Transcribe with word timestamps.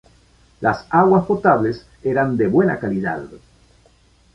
Las 0.61 0.87
aguas 0.89 1.27
potables 1.27 1.85
eran 2.01 2.35
de 2.35 2.47
buena 2.47 2.79
calidad. 2.79 3.21